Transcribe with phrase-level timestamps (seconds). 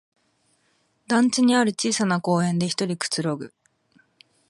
[1.05, 3.53] 団地にある小さな公園でひとりくつろぐ